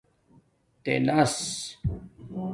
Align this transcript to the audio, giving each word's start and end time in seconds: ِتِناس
ِتِناس 0.83 1.47